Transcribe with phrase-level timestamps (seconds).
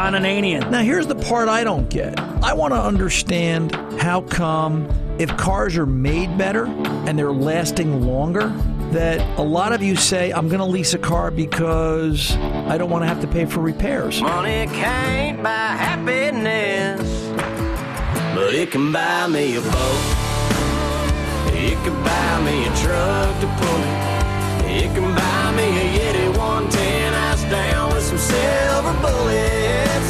[0.00, 0.70] Ron Ananian.
[0.70, 2.18] Now, here's the part I don't get.
[2.42, 4.88] I want to understand how come
[5.18, 8.48] if cars are made better and they're lasting longer,
[8.92, 12.88] that a lot of you say, I'm going to lease a car because I don't
[12.88, 14.22] want to have to pay for repairs.
[14.22, 17.02] Money can't buy happiness,
[18.34, 20.16] but it can buy me a boat.
[21.52, 24.80] It can buy me a truck to pull me.
[24.80, 29.59] It can buy me a Yeti 110 ass down with some silver bullets.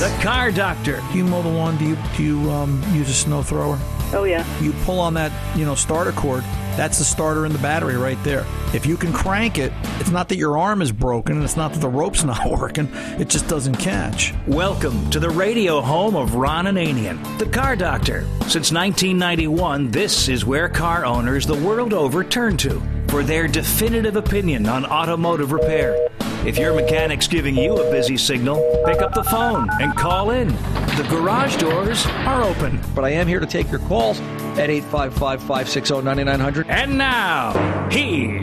[0.01, 1.03] The Car Doctor.
[1.13, 1.77] Do you mow the lawn?
[1.77, 3.79] Do you, do you um, use a snow thrower?
[4.15, 4.47] Oh, yeah.
[4.63, 6.43] You pull on that, you know, starter cord.
[6.75, 8.47] That's the starter in the battery right there.
[8.73, 11.75] If you can crank it, it's not that your arm is broken and it's not
[11.75, 12.89] that the rope's not working.
[13.19, 14.33] It just doesn't catch.
[14.47, 18.23] Welcome to the radio home of Ron Ananian, the Car Doctor.
[18.49, 24.17] Since 1991, this is where car owners the world over turn to for their definitive
[24.17, 26.09] opinion on automotive repair.
[26.47, 30.49] If your mechanic's giving you a busy signal, pick up the phone and call in.
[30.49, 32.81] The garage doors are open.
[32.95, 34.19] But I am here to take your calls
[34.59, 36.67] at 855 560 9900.
[36.71, 37.53] And now,
[37.91, 38.41] here's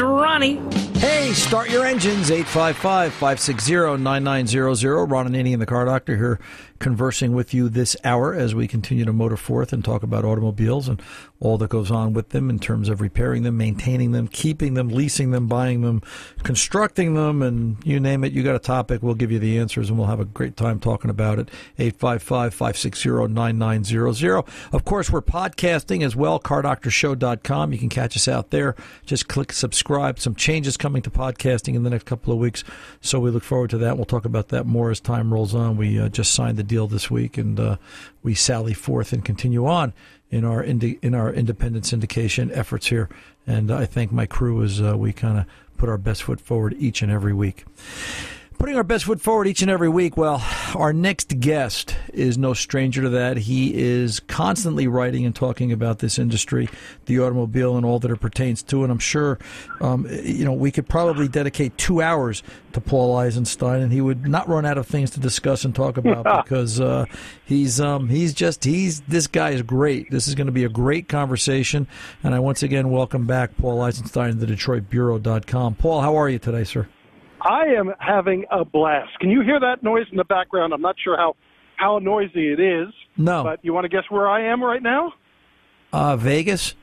[0.00, 0.62] Ronnie.
[0.98, 5.04] Hey, start your engines, 855 560 9900.
[5.04, 6.40] Ron Ananian the Car Doctor here
[6.80, 10.88] conversing with you this hour as we continue to motor forth and talk about automobiles
[10.88, 11.00] and
[11.38, 14.88] all that goes on with them in terms of repairing them, maintaining them, keeping them,
[14.88, 16.02] leasing them, buying them,
[16.42, 18.32] constructing them, and you name it.
[18.32, 20.80] You got a topic, we'll give you the answers and we'll have a great time
[20.80, 21.48] talking about it.
[21.78, 24.44] 855 560 9900.
[24.72, 27.72] Of course, we're podcasting as well, cardoctorshow.com.
[27.72, 28.74] You can catch us out there.
[29.04, 30.18] Just click subscribe.
[30.18, 32.64] Some changes coming to podcasting in the next couple of weeks.
[33.00, 33.96] So we look forward to that.
[33.96, 35.76] We'll talk about that more as time rolls on.
[35.76, 37.76] We uh, just signed the deal this week, and uh,
[38.22, 39.92] we sally forth and continue on
[40.30, 43.08] in our indi- in our independent syndication efforts here.
[43.46, 46.74] And I thank my crew as uh, we kind of put our best foot forward
[46.78, 47.64] each and every week.
[48.60, 50.18] Putting our best foot forward each and every week.
[50.18, 53.38] Well, our next guest is no stranger to that.
[53.38, 56.68] He is constantly writing and talking about this industry,
[57.06, 58.82] the automobile, and all that it pertains to.
[58.82, 59.38] And I'm sure,
[59.80, 64.28] um, you know, we could probably dedicate two hours to Paul Eisenstein, and he would
[64.28, 67.06] not run out of things to discuss and talk about because uh,
[67.46, 70.10] he's um, he's just he's this guy is great.
[70.10, 71.86] This is going to be a great conversation.
[72.22, 75.76] And I once again welcome back Paul Eisenstein to the DetroitBureau.com.
[75.76, 76.86] Paul, how are you today, sir?
[77.42, 79.18] I am having a blast.
[79.18, 80.72] Can you hear that noise in the background?
[80.72, 81.36] I'm not sure how
[81.76, 82.88] how noisy it is.
[83.16, 83.42] No.
[83.42, 85.14] But you want to guess where I am right now?
[85.92, 86.74] Uh, Vegas.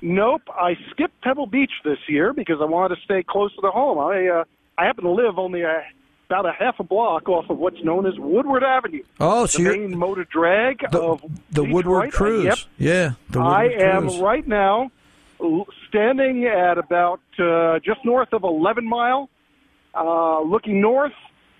[0.00, 0.42] Nope.
[0.48, 3.98] I skipped Pebble Beach this year because I wanted to stay closer to the home.
[3.98, 4.44] I uh,
[4.76, 5.84] I happen to live only a,
[6.28, 9.02] about a half a block off of what's known as Woodward Avenue.
[9.18, 11.72] Oh, the so you're main motor drag the, of the Detroit.
[11.72, 12.44] Woodward Cruise.
[12.44, 12.58] Yep.
[12.78, 14.90] Yeah, the Woodward I Woodward am right now
[15.88, 19.28] standing at about uh, just north of 11 Mile,
[19.94, 21.12] uh, looking north,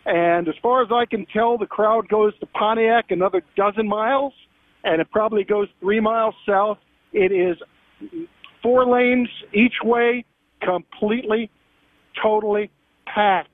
[0.07, 4.33] and as far as I can tell, the crowd goes to Pontiac another dozen miles,
[4.85, 6.79] and it probably goes three miles south.
[7.13, 7.57] It is
[8.63, 10.25] four lanes each way,
[10.63, 11.51] completely,
[12.23, 12.71] totally
[13.07, 13.51] packed.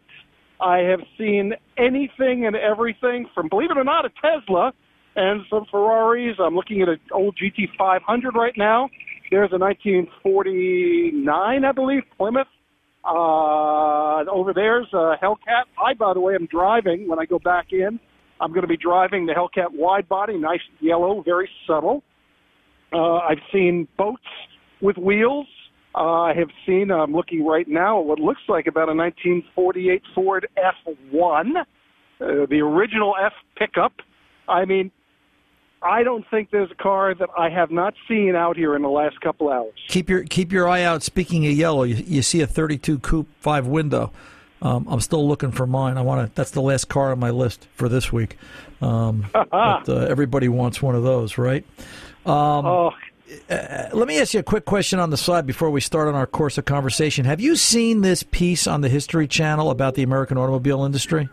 [0.61, 4.73] I have seen anything and everything from, believe it or not, a Tesla
[5.17, 6.37] and some Ferraris.
[6.39, 8.89] I'm looking at an old GT500 right now.
[9.31, 12.47] There's a 1949, I believe, Plymouth.
[13.05, 15.65] Uh, over there's a Hellcat.
[15.79, 18.01] I, by the way, am driving when I go back in.
[18.41, 22.03] I'm going to be driving the Hellcat wide body, nice yellow, very subtle.
[22.93, 24.23] Uh, I've seen boats
[24.81, 25.47] with wheels.
[25.95, 30.03] Uh, I have seen, I'm looking right now at what looks like about a 1948
[30.15, 31.65] Ford F1, uh,
[32.19, 33.93] the original F pickup.
[34.49, 34.91] I mean,
[35.85, 38.89] I don't think there's a car that I have not seen out here in the
[38.89, 39.75] last couple hours.
[39.89, 41.03] Keep your keep your eye out.
[41.03, 44.11] Speaking of yellow, you, you see a 32 coupe five window.
[44.63, 45.99] Um, I'm still looking for mine.
[45.99, 46.35] I want to.
[46.35, 48.39] That's the last car on my list for this week.
[48.81, 51.67] Um, but, uh, everybody wants one of those, right?
[52.25, 52.91] Um, oh,
[53.51, 56.15] uh, let me ask you a quick question on the side before we start on
[56.15, 57.27] our course of conversation.
[57.27, 61.29] Have you seen this piece on the History Channel about the American automobile industry?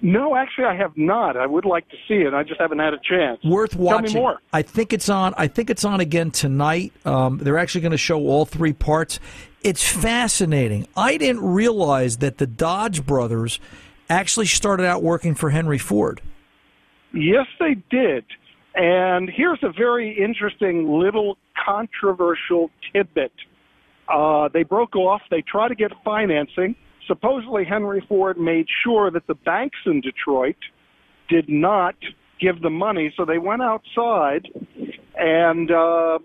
[0.00, 1.36] No, actually, I have not.
[1.36, 2.34] I would like to see it.
[2.34, 3.42] I just haven't had a chance.
[3.44, 4.14] Worth Tell watching.
[4.14, 4.40] me more.
[4.52, 5.34] I think it's on.
[5.36, 6.92] I think it's on again tonight.
[7.04, 9.18] Um, they're actually going to show all three parts.
[9.62, 10.86] It's fascinating.
[10.96, 13.60] I didn't realize that the Dodge brothers
[14.10, 16.20] actually started out working for Henry Ford.
[17.12, 18.24] Yes, they did.
[18.74, 23.32] And here's a very interesting little controversial tidbit.
[24.08, 25.22] Uh, they broke off.
[25.30, 26.74] They tried to get financing.
[27.06, 30.56] Supposedly, Henry Ford made sure that the banks in Detroit
[31.28, 31.94] did not
[32.40, 34.48] give the money, so they went outside.
[35.16, 36.18] And, uh,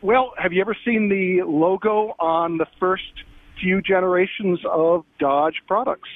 [0.00, 3.02] well, have you ever seen the logo on the first
[3.60, 6.08] few generations of Dodge products?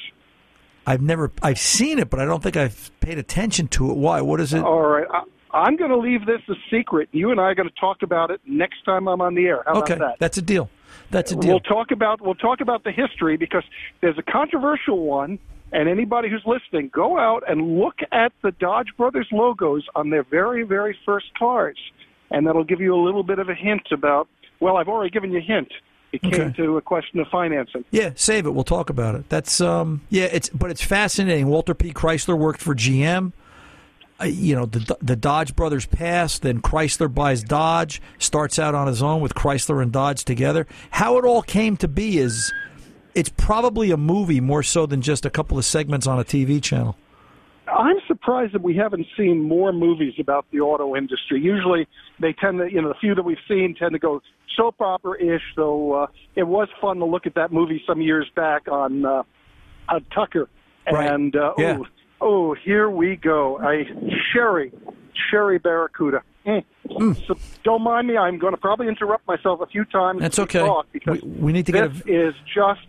[0.86, 3.96] I've never I've seen it, but I don't think I've paid attention to it.
[3.96, 4.20] Why?
[4.20, 4.62] What is it?
[4.62, 5.06] All right.
[5.10, 5.22] I,
[5.52, 7.08] I'm going to leave this a secret.
[7.12, 9.62] You and I are going to talk about it next time I'm on the air.
[9.66, 10.18] How okay, about that?
[10.20, 10.70] that's a deal.
[11.10, 11.50] That's a deal.
[11.52, 13.64] We'll talk about we'll talk about the history because
[14.00, 15.38] there's a controversial one,
[15.72, 20.22] and anybody who's listening, go out and look at the Dodge Brothers logos on their
[20.24, 21.78] very very first cars,
[22.30, 24.28] and that'll give you a little bit of a hint about.
[24.60, 25.68] Well, I've already given you a hint.
[26.12, 26.52] It came Okay.
[26.62, 27.84] to a question of financing.
[27.90, 28.54] Yeah, save it.
[28.54, 29.28] We'll talk about it.
[29.28, 31.48] That's um yeah, it's but it's fascinating.
[31.48, 31.92] Walter P.
[31.92, 33.32] Chrysler worked for GM.
[34.20, 38.86] Uh, you know, the the Dodge brothers pass, then Chrysler buys Dodge, starts out on
[38.86, 40.66] his own with Chrysler and Dodge together.
[40.90, 42.52] How it all came to be is
[43.14, 46.62] it's probably a movie more so than just a couple of segments on a TV
[46.62, 46.96] channel.
[47.68, 51.40] I'm surprised that we haven't seen more movies about the auto industry.
[51.40, 51.88] Usually,
[52.20, 54.22] they tend to, you know, the few that we've seen tend to go
[54.56, 55.42] soap opera-ish.
[55.56, 59.24] So uh, it was fun to look at that movie some years back on uh,
[59.88, 60.48] on Tucker.
[60.90, 61.10] Right.
[61.10, 61.78] And uh, Yeah.
[61.80, 61.86] oh,
[62.20, 63.58] oh, here we go.
[63.58, 63.84] I
[64.32, 64.72] sherry,
[65.30, 66.22] sherry barracuda.
[66.46, 66.64] Mm.
[67.26, 68.16] So don't mind me.
[68.16, 70.20] I'm going to probably interrupt myself a few times.
[70.20, 70.64] That's okay.
[70.92, 72.86] Because We- we need to get this a- is just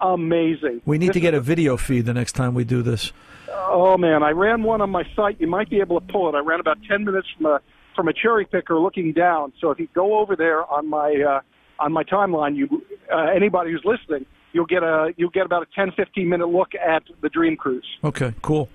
[0.00, 0.80] amazing.
[0.84, 3.12] We need This to get a video feed the next time we do this.
[3.52, 5.40] Oh man, I ran one on my site.
[5.40, 6.34] You might be able to pull it.
[6.34, 7.60] I ran about ten minutes from a
[7.94, 9.52] from a cherry picker looking down.
[9.60, 11.40] So if you go over there on my uh,
[11.78, 12.82] on my timeline, you
[13.12, 16.72] uh, anybody who's listening, you'll get a you'll get about a 10, 15 minute look
[16.74, 17.84] at the Dream Cruise.
[18.02, 18.70] Okay, cool.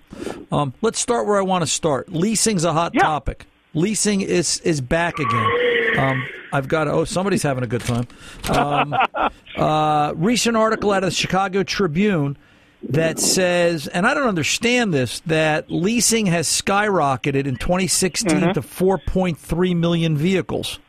[0.51, 2.09] Um, let's start where I want to start.
[2.13, 3.01] Leasing's a hot Yeah.
[3.01, 3.45] topic.
[3.73, 5.97] Leasing is is back again.
[5.97, 6.23] Um,
[6.53, 8.07] I've got oh somebody's having a good time.
[8.49, 8.95] Um,
[9.57, 12.37] uh, recent article out of the Chicago Tribune
[12.81, 18.51] that says, and I don't understand this, that leasing has skyrocketed in 2016 Mm-hmm.
[18.53, 20.79] to 4.3 million vehicles.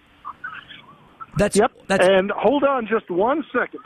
[1.37, 1.72] That's Yep.
[1.87, 3.81] that's and hold on just one second.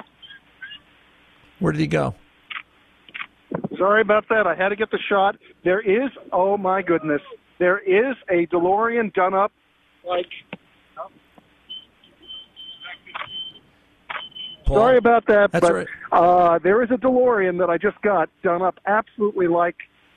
[1.65, 2.15] Where did he go?
[3.79, 4.47] Sorry about that.
[4.47, 5.37] I had to get the shot.
[5.65, 7.23] There is oh my goodness.
[7.59, 9.51] There is a DeLorean done up
[10.07, 10.27] like?
[14.67, 15.87] Sorry about that, That's but right.
[16.11, 19.77] uh, there is a DeLorean that I just got done up absolutely like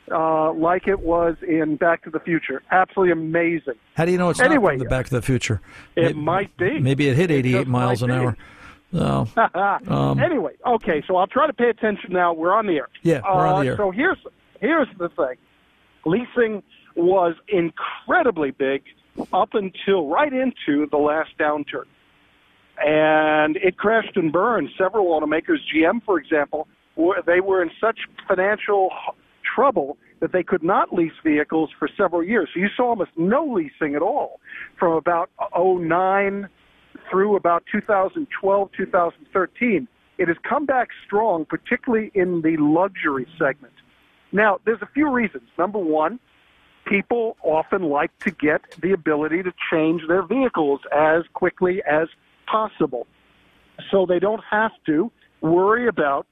[0.09, 2.61] uh, like it was in Back to the Future.
[2.71, 3.73] Absolutely amazing.
[3.95, 5.59] How do you know it's not Anyway, from the Back to the Future?
[5.97, 6.79] It might be.
[6.79, 8.15] Maybe it hit 88 just miles an be.
[8.15, 8.37] hour.
[8.93, 9.27] Oh,
[9.87, 12.33] Um, anyway, okay, so I'll try to pay attention now.
[12.33, 12.87] We're on the air.
[13.03, 13.77] Yeah, we're on Uh, the air.
[13.77, 14.17] So here's
[14.61, 15.35] here's the thing:
[16.05, 16.63] leasing
[16.95, 18.83] was incredibly big
[19.33, 21.85] up until right into the last downturn,
[22.83, 24.69] and it crashed and burned.
[24.77, 28.89] Several automakers, GM, for example, were, they were in such financial
[29.55, 32.49] trouble that they could not lease vehicles for several years.
[32.53, 34.39] So you saw almost no leasing at all
[34.79, 36.49] from about 09
[37.09, 39.87] through about 2012, 2013.
[40.17, 43.73] It has come back strong, particularly in the luxury segment.
[44.31, 45.43] Now, there's a few reasons.
[45.57, 46.19] Number one,
[46.85, 52.07] people often like to get the ability to change their vehicles as quickly as
[52.45, 53.07] possible.
[53.91, 55.11] So they don't have to
[55.41, 56.27] worry about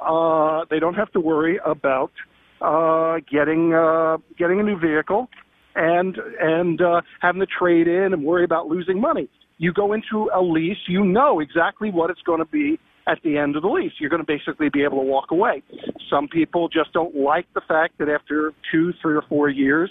[0.00, 2.12] uh, they don't have to worry about
[2.60, 5.28] uh, getting uh, getting a new vehicle
[5.74, 9.28] and and uh, having to trade in and worry about losing money.
[9.58, 13.36] You go into a lease, you know exactly what it's going to be at the
[13.36, 13.92] end of the lease.
[13.98, 15.62] You're going to basically be able to walk away.
[16.10, 19.90] Some people just don't like the fact that after two, three, or four years,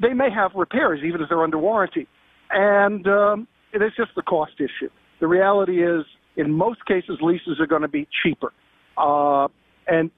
[0.00, 2.08] they may have repairs, even if they're under warranty.
[2.50, 4.90] And um, it is just the cost issue.
[5.20, 6.04] The reality is,
[6.36, 8.52] in most cases, leases are going to be cheaper.
[8.96, 9.48] Uh,
[9.86, 10.10] and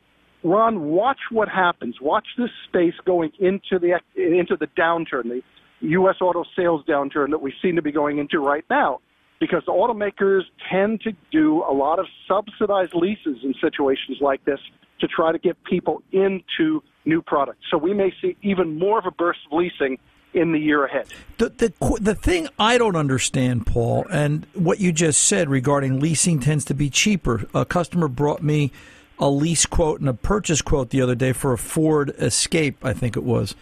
[0.43, 1.97] Ron, watch what happens.
[2.01, 5.43] Watch this space going into the into the downturn, the
[5.81, 6.17] U.S.
[6.21, 9.01] auto sales downturn that we seem to be going into right now,
[9.41, 14.61] because automakers tend to do a lot of subsidized leases in situations like this
[15.01, 17.61] to try to get people into new products.
[17.71, 19.99] So we may see even more of a burst of leasing
[20.33, 21.07] in the year ahead.
[21.39, 26.41] The, the the thing I don't understand, Paul, and what you just said regarding leasing
[26.41, 27.47] tends to be cheaper.
[27.55, 28.71] A customer brought me
[29.19, 32.93] a lease quote and a purchase quote the other day for a Ford Escape, I
[32.93, 33.55] think it was.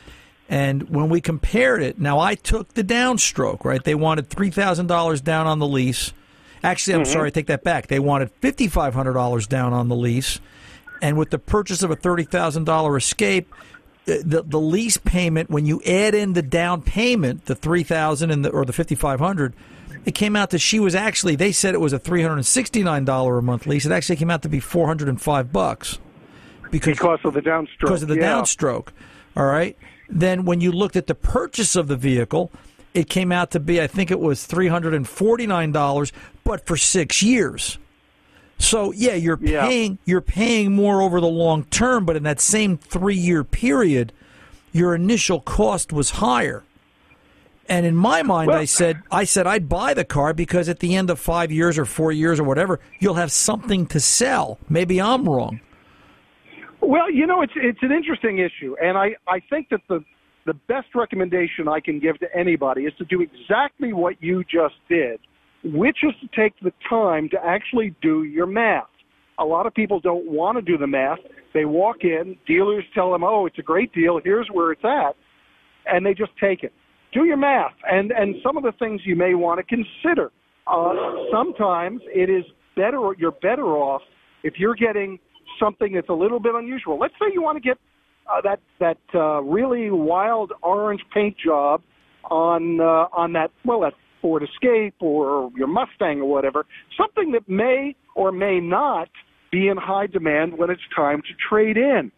[0.49, 3.83] And when we compared it, now I took the downstroke, right?
[3.83, 6.13] They wanted three thousand dollars down on the lease.
[6.63, 7.13] Actually, I'm mm-hmm.
[7.13, 7.87] sorry, I take that back.
[7.87, 10.41] They wanted fifty five hundred dollars down on the lease,
[11.01, 13.53] and with the purchase of a thirty thousand dollar Escape,
[14.07, 18.31] uh, the the lease payment when you add in the down payment, the three thousand
[18.31, 19.55] and the or the fifty five hundred,
[20.05, 22.47] it came out that she was actually they said it was a three hundred and
[22.47, 23.87] sixty nine dollar a month lease.
[23.87, 25.99] It actually came out to be four hundred and five bucks
[26.71, 27.81] because Because of the downstroke.
[27.81, 28.33] because of the yeah.
[28.33, 28.89] downstroke.
[29.37, 29.77] All right.
[30.09, 32.51] Then when you looked at the purchase of the vehicle,
[32.93, 36.13] it came out to be I think it was three hundred and forty nine dollars,
[36.45, 37.79] but for six years.
[38.59, 39.67] So yeah, you're Yeah.
[39.67, 44.13] paying you're paying more over the long term, but in that same three year period,
[44.73, 46.63] your initial cost was higher.
[47.67, 50.95] And in my mind, I said I said I'd buy the car because at the
[50.95, 54.59] end of five years or four years or whatever, you'll have something to sell.
[54.69, 55.61] Maybe I'm wrong.
[56.87, 60.05] Well, you know, it's it's an interesting issue, and I I think that the
[60.47, 64.75] the best recommendation I can give to anybody is to do exactly what you just
[64.89, 65.19] did,
[65.65, 68.85] which is to take the time to actually do your math.
[69.39, 71.19] A lot of people don't want to do the math.
[71.55, 74.21] They walk in, dealers tell them, "Oh, it's a great deal.
[74.23, 75.17] Here's where it's at,"
[75.87, 76.73] and they just take it.
[77.13, 80.31] Do your math, and and some of the things you may want to consider.
[80.67, 80.95] Uh,
[81.33, 82.45] sometimes it is
[82.77, 83.15] better.
[83.17, 84.03] You're better off
[84.43, 85.19] if you're getting
[85.59, 86.99] something that's a little bit unusual.
[86.99, 87.79] Let's say you want to get
[88.27, 91.83] uh, that that uh, really wild orange paint job
[92.31, 96.65] on uh, on that well that Ford Escape or your Mustang or whatever.
[96.97, 99.09] Something that may or may not
[99.53, 102.11] be in high demand when it's time to trade in.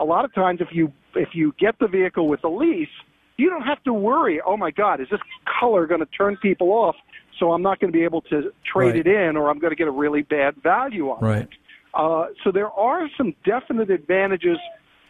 [0.00, 2.88] A lot of times, if you if you get the vehicle with a lease,
[3.36, 4.40] you don't have to worry.
[4.46, 5.20] Oh my God, is this
[5.60, 6.94] color going to turn people off?
[7.40, 8.96] So I'm not going to be able to trade Right.
[8.96, 11.42] it in, or I'm going to get a really bad value on Right.
[11.42, 11.48] it.
[11.98, 14.58] Uh, so there are some definite advantages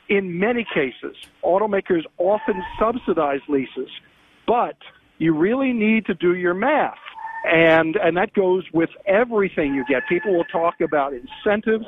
[0.09, 1.17] in many cases.
[1.45, 3.91] Automakers often subsidize leases,
[4.47, 4.77] but
[5.19, 6.97] you really need to do your math.
[7.45, 10.03] And, and that goes with everything you get.
[10.09, 11.87] People will talk about incentives,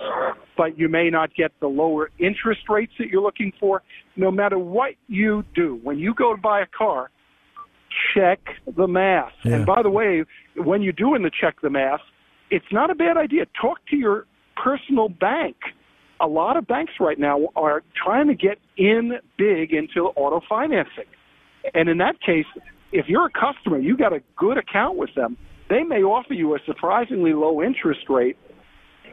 [0.57, 3.83] but you may not get the lower interest rates that you're looking for.
[4.17, 7.11] No matter what you do, when you go to buy a car,
[8.15, 8.39] check
[8.77, 9.33] the math.
[9.45, 9.57] Yeah.
[9.57, 10.25] And by the way,
[10.57, 12.01] when you're doing the check the math,
[12.51, 13.47] it's not a bad idea.
[13.61, 14.27] Talk to your
[14.63, 15.57] personal bank.
[16.21, 21.05] A lot of banks right now are trying to get in big into auto financing.
[21.75, 22.47] And in that case,
[22.93, 25.37] if you're a customer, you got a good account with them,
[25.69, 28.37] they may offer you a surprisingly low interest rate,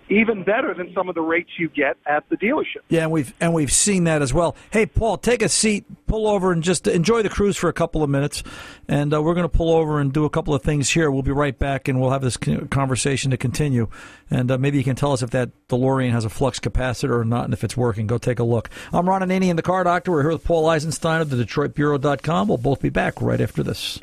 [0.09, 2.81] even better than some of the rates you get at the dealership.
[2.89, 4.55] Yeah, and we've and we've seen that as well.
[4.71, 8.03] Hey, Paul, take a seat, pull over, and just enjoy the cruise for a couple
[8.03, 8.43] of minutes.
[8.87, 11.11] And uh, we're going to pull over and do a couple of things here.
[11.11, 13.89] We'll be right back, and we'll have this conversation to continue.
[14.29, 17.25] And uh, maybe you can tell us if that DeLorean has a flux capacitor or
[17.25, 18.07] not, and if it's working.
[18.07, 18.69] Go take a look.
[18.93, 20.11] I'm Ron Ananian, the Car Doctor.
[20.11, 22.47] We're here with Paul Eisenstein of the DetroitBureau.com.
[22.47, 23.99] We'll both be back right after this.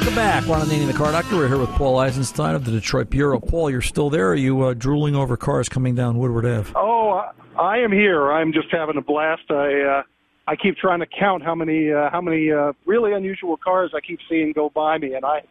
[0.00, 1.36] Welcome back, Ron and Ananian, the Car Doctor.
[1.36, 3.38] We're here with Paul Eisenstein of the Detroit Bureau.
[3.38, 4.28] Paul, you're still there?
[4.28, 6.72] Or are you uh, drooling over cars coming down Woodward Ave?
[6.74, 8.32] Oh, I- I am here.
[8.32, 9.42] I'm just having a blast.
[9.50, 10.02] I uh,
[10.48, 14.00] I keep trying to count how many uh, how many uh, really unusual cars I
[14.00, 15.42] keep seeing go by me, and I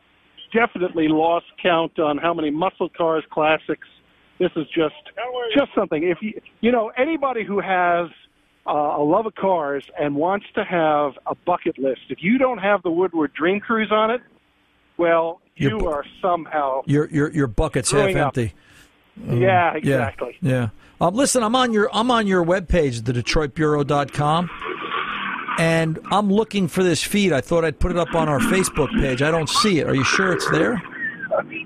[0.52, 3.88] definitely lost count on how many muscle cars, classics.
[4.40, 4.96] This is just
[5.56, 6.02] just something.
[6.02, 8.08] If you you know anybody who has
[8.66, 12.58] uh, a love of cars and wants to have a bucket list, if you don't
[12.58, 14.22] have the Woodward Dream Cruise on it,
[15.00, 18.54] well, you are somehow Your your your bucket's half empty.
[19.28, 20.38] yeah exactly.
[20.42, 20.52] Yeah.
[20.52, 20.70] Yeah.
[21.08, 24.50] Um, listen, I'm on your I'm on your webpage, the DetroitBureau.com,
[25.58, 27.32] and I'm looking for this feed.
[27.34, 29.22] I thought I'd put it up on our Facebook page.
[29.22, 29.88] I don't see it.
[29.88, 30.82] Are you sure it's there?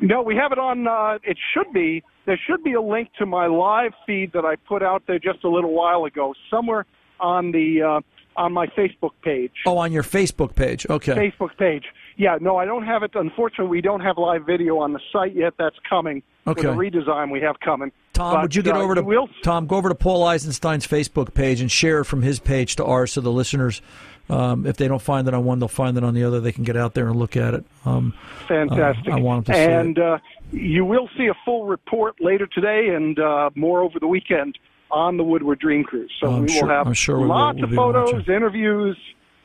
[0.01, 0.87] No, we have it on.
[0.87, 2.03] Uh, it should be.
[2.25, 5.43] There should be a link to my live feed that I put out there just
[5.43, 6.85] a little while ago, somewhere
[7.19, 8.01] on the uh,
[8.39, 9.51] on my Facebook page.
[9.65, 10.85] Oh, on your Facebook page.
[10.89, 11.13] Okay.
[11.13, 11.85] Facebook page.
[12.15, 13.11] Yeah, no, I don't have it.
[13.15, 15.53] Unfortunately, we don't have live video on the site yet.
[15.57, 16.21] That's coming.
[16.45, 16.67] Okay.
[16.67, 17.91] With the redesign we have coming.
[18.13, 19.65] Tom, But, would you get uh, over to will Tom?
[19.65, 23.13] Go over to Paul Eisenstein's Facebook page and share it from his page to ours,
[23.13, 23.81] so the listeners,
[24.29, 26.39] um, if they don't find it on one, they'll find it on the other.
[26.39, 27.65] They can get out there and look at it.
[27.85, 28.13] Um,
[28.47, 29.11] Fantastic.
[29.11, 30.17] Uh, I want 'em to see and uh,
[30.51, 34.57] you will see a full report later today and uh, more over the weekend
[34.91, 36.11] on the Woodward Dream Cruise.
[36.19, 38.97] So Oh, I'm we sure- will have sure we will- lots we'll of photos, interviews,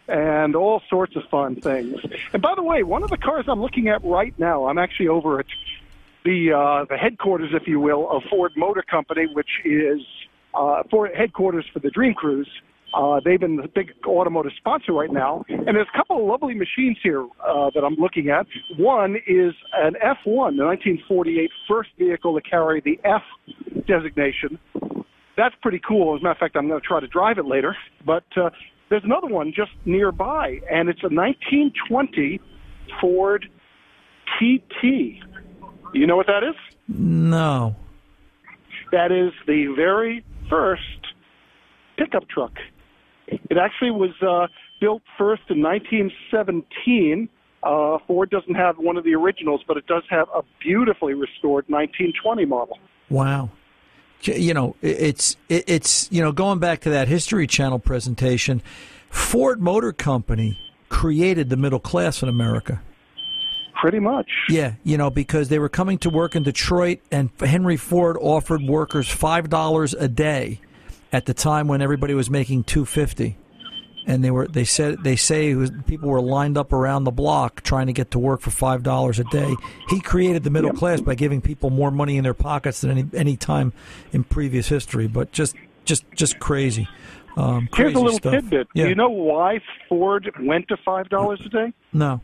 [0.08, 2.00] and all sorts of fun things.
[2.32, 5.08] And by the way, one of the cars I'm looking at right now, I'm actually
[5.08, 5.46] over at
[6.24, 10.00] the uh, the headquarters, if you will, of Ford Motor Company, which is
[10.54, 12.50] uh, for headquarters for the Dream Cruise.
[12.94, 16.54] Uh, they've been the big automotive sponsor right now, and there's a couple of lovely
[16.54, 18.46] machines here uh, that I'm looking at.
[18.78, 23.22] One is an F1, the 1948 first vehicle to carry the F
[23.86, 24.58] designation.
[25.36, 26.16] That's pretty cool.
[26.16, 27.76] As a matter of fact, I'm going to try to drive it later.
[28.06, 28.50] But uh,
[28.90, 32.40] there's another one just nearby, and it's a 1920
[33.00, 33.48] Ford
[34.38, 35.20] TT.
[35.94, 36.54] You know what that is?
[36.88, 37.76] no.
[38.90, 40.82] That is the very first
[41.98, 42.52] pickup truck.
[43.26, 44.46] It actually was uh,
[44.80, 47.28] built first in 1917.
[47.62, 51.66] Uh, Ford doesn't have one of the originals, but it does have a beautifully restored
[51.68, 52.78] 1920 model.
[53.10, 53.50] Wow.
[54.22, 58.62] You know, it's it's you know going back to that History Channel presentation,
[59.10, 60.58] Ford Motor Company
[60.88, 62.82] created the middle class in America.
[63.80, 64.28] Pretty much.
[64.48, 68.62] Yeah, you know, because they were coming to work in Detroit, and Henry Ford offered
[68.62, 70.60] workers five dollars a day
[71.12, 73.36] at the time when everybody was making two fifty,
[74.08, 77.62] and they were they said they say was, people were lined up around the block
[77.62, 79.54] trying to get to work for five dollars a day.
[79.90, 83.04] He created the middle class by giving people more money in their pockets than any
[83.14, 83.72] any time
[84.12, 85.06] in previous history.
[85.06, 86.88] But just just just crazy.
[87.36, 88.32] Um, Here's a little stuff.
[88.32, 88.66] tidbit.
[88.74, 88.84] Yeah.
[88.84, 91.72] Do you know why Ford went to five dollars a day?
[91.92, 92.20] No.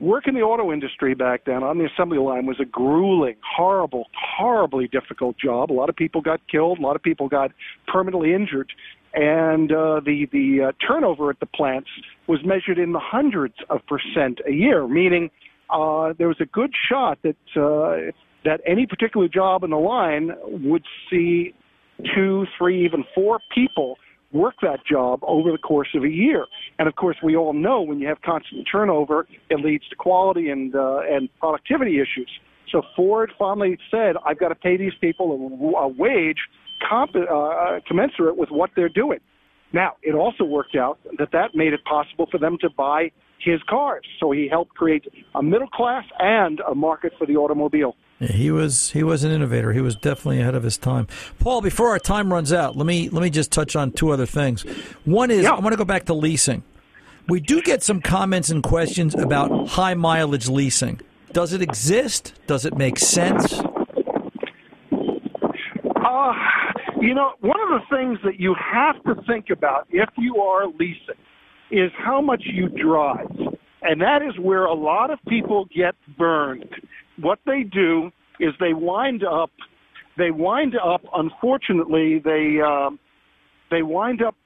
[0.00, 4.08] Work in the auto industry back then on the assembly line was a grueling, horrible,
[4.12, 5.70] horribly difficult job.
[5.70, 6.80] A lot of people got killed.
[6.80, 7.52] A lot of people got
[7.86, 8.72] permanently injured,
[9.14, 11.88] and uh, the the uh, turnover at the plants
[12.26, 14.86] was measured in the hundreds of percent a year.
[14.86, 15.30] Meaning,
[15.70, 18.12] uh, there was a good shot that uh,
[18.44, 21.54] that any particular job in the line would see
[22.14, 23.98] two, three, even four people
[24.32, 26.46] work that job over the course of a year.
[26.78, 30.48] And of course, we all know when you have constant turnover, it leads to quality
[30.48, 32.30] and uh, and productivity issues.
[32.70, 36.38] So Ford finally said, "I've got to pay these people a, a wage
[36.88, 39.18] comp- uh, commensurate with what they're doing."
[39.72, 43.60] Now, it also worked out that that made it possible for them to buy his
[43.68, 44.04] cars.
[44.20, 47.96] So he helped create a middle class and a market for the automobile.
[48.20, 49.72] He was he was an innovator.
[49.72, 51.08] He was definitely ahead of his time.
[51.40, 54.26] Paul, before our time runs out, let me let me just touch on two other
[54.26, 54.62] things.
[55.04, 55.52] One is Yeah.
[55.52, 56.62] I want to go back to leasing.
[57.28, 61.00] We do get some comments and questions about high mileage leasing.
[61.32, 62.34] Does it exist?
[62.46, 63.60] Does it make sense?
[65.96, 66.32] Uh,
[67.02, 70.68] you know, one of the things that you have to think about if you are
[70.68, 71.18] leasing
[71.70, 73.26] is how much you drive.
[73.82, 76.68] And that is where a lot of people get burned.
[77.20, 79.50] What they do is they wind up,
[80.16, 83.00] they wind up, unfortunately, they, um,
[83.72, 84.36] they wind up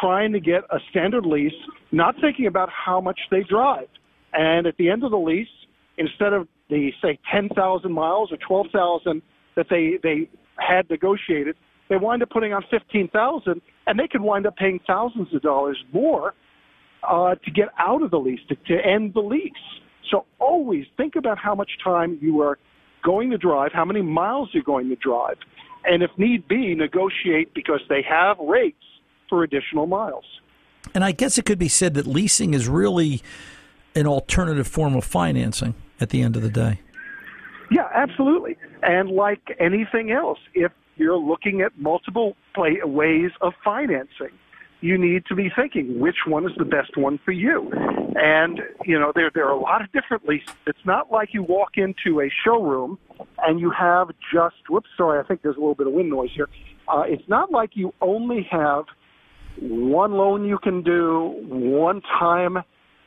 [0.00, 1.52] trying to get a standard lease,
[1.90, 3.88] not thinking about how much they drive.
[4.32, 5.48] And at the end of the lease,
[5.98, 9.20] instead of the say 10,000 miles or 12,000
[9.56, 11.56] that they they had negotiated,
[11.88, 15.82] they wind up putting on 15,000, and they could wind up paying thousands of dollars
[15.92, 16.34] more
[17.02, 19.52] uh, to get out of the lease to, to end the lease.
[20.10, 22.58] So always think about how much time you are
[23.02, 25.36] going to drive, how many miles you're going to drive,
[25.84, 28.82] and if need be, negotiate because they have rates
[29.28, 30.24] for additional miles.
[30.94, 33.22] And I guess it could be said that leasing is really
[33.94, 36.80] an alternative form of financing at the end of the day.
[37.70, 38.56] Yeah, absolutely.
[38.82, 44.30] And like anything else, if you're looking at multiple play, ways of financing,
[44.80, 47.72] you need to be thinking which one is the best one for you.
[48.16, 50.54] And you know, there there are a lot of different leases.
[50.66, 52.98] It's not like you walk into a showroom
[53.42, 54.56] and you have just.
[54.68, 56.48] Whoops, sorry, I think there's a little bit of wind noise here.
[56.86, 58.84] Uh, it's not like you only have
[59.58, 62.58] one loan you can do one time.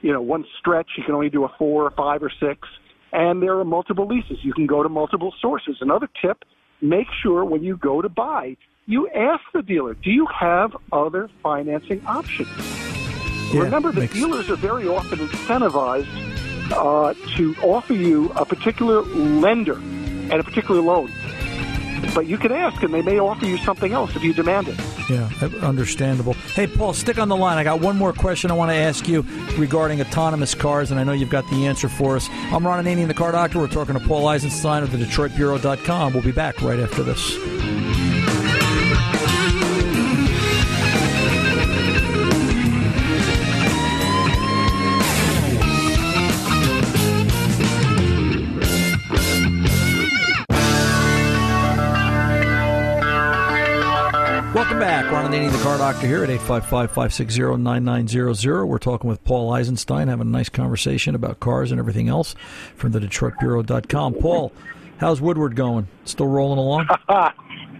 [0.01, 2.67] You know, one stretch you can only do a four or five or six
[3.11, 4.37] and there are multiple leases.
[4.43, 5.77] You can go to multiple sources.
[5.81, 6.43] Another tip,
[6.81, 11.29] make sure when you go to buy, you ask the dealer, do you have other
[11.43, 12.49] financing options?
[13.53, 16.07] Yeah, Remember, the dealers are very often incentivized
[16.71, 21.11] uh, to offer you a particular lender and a particular loan.
[22.13, 24.79] But you can ask, and they may offer you something else if you demand it.
[25.09, 25.29] Yeah,
[25.61, 26.33] understandable.
[26.33, 27.57] Hey, Paul, stick on the line.
[27.57, 29.21] I got one more question I want to ask you
[29.57, 32.27] regarding autonomous cars, and I know you've got the answer for us.
[32.31, 33.59] I'm Ron Ananian, the car doctor.
[33.59, 36.13] We're talking to Paul Eisenstein of the DetroitBureau.com.
[36.13, 37.76] We'll be back right after this.
[55.37, 58.67] Ananian, the car doctor here at 855-560-9900.
[58.67, 62.33] We're talking with Paul Eisenstein, having a nice conversation about cars and everything else
[62.75, 64.15] from the DetroitBureau.com.
[64.15, 64.51] Paul,
[64.97, 65.87] how's Woodward going?
[66.05, 66.87] Still rolling along?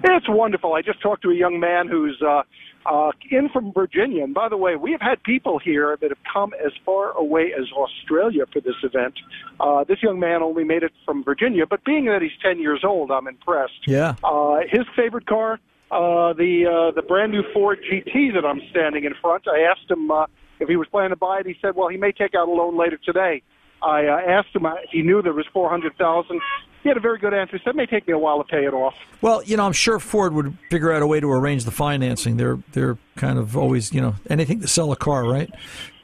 [0.03, 0.75] It's wonderful.
[0.75, 2.43] I just talked to a young man who's uh,
[2.85, 4.23] uh, in from Virginia.
[4.23, 7.51] And by the way, we have had people here that have come as far away
[7.51, 9.15] as Australia for this event.
[9.59, 12.81] Uh, this young man only made it from Virginia, but being that he's 10 years
[12.83, 13.87] old, I'm impressed.
[13.87, 14.13] Yeah.
[14.23, 15.59] Uh, his favorite car,
[15.91, 19.47] uh, the uh, the brand new Ford GT that I'm standing in front.
[19.47, 20.25] I asked him uh,
[20.59, 21.45] if he was planning to buy it.
[21.45, 23.41] He said, "Well, he may take out a loan later today."
[23.81, 26.41] I uh, asked him uh, if he knew there was four hundred thousand.
[26.83, 27.57] He had a very good answer.
[27.57, 29.65] He said, "It may take me a while to pay it off." Well, you know,
[29.65, 32.37] I'm sure Ford would figure out a way to arrange the financing.
[32.37, 35.49] They're they're kind of always, you know, anything to sell a car, right?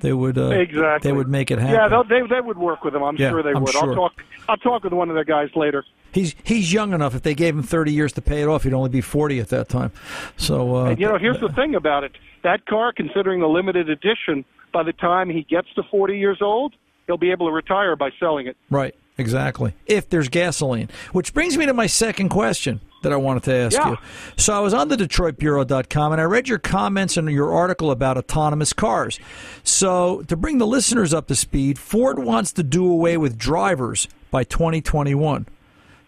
[0.01, 1.09] They would uh, Exactly.
[1.09, 1.75] They would make it happen.
[1.91, 3.03] Yeah, they they would work with him.
[3.03, 3.71] I'm Yeah, sure they I'm would.
[3.71, 3.89] sure.
[3.89, 4.23] I'll talk.
[4.49, 5.85] I'll talk with one of their guys later.
[6.13, 7.15] He's he's young enough.
[7.15, 9.49] If they gave him 30 years to pay it off, he'd only be 40 at
[9.49, 9.91] that time.
[10.37, 12.11] So uh, And you know, here's the thing about it:
[12.43, 16.73] that car, considering the limited edition, by the time he gets to 40 years old,
[17.07, 18.55] he'll be able to retire by selling it.
[18.69, 19.73] Right, exactly.
[19.87, 20.89] If there's gasoline.
[21.11, 23.89] Which brings me to my second question that I wanted to ask Yeah.
[23.91, 23.97] you.
[24.37, 28.17] So I was on the DetroitBureau.com and I read your comments in your article about
[28.17, 29.19] autonomous cars.
[29.63, 34.07] So to bring the listeners up to speed, Ford wants to do away with drivers
[34.31, 35.47] by 2021.